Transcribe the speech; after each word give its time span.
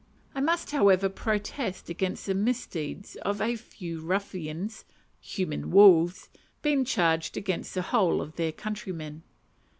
I 0.33 0.41
must, 0.41 0.71
however, 0.71 1.09
protest 1.09 1.87
against 1.87 2.25
the 2.25 2.33
misdeeds 2.33 3.17
of 3.17 3.39
a 3.39 3.55
few 3.55 3.99
ruffians 4.01 4.83
human 5.19 5.69
wolves 5.69 6.27
being 6.63 6.85
charged 6.85 7.37
against 7.37 7.75
the 7.75 7.83
whole 7.83 8.19
of 8.19 8.35
their 8.35 8.51
countrymen. 8.51 9.21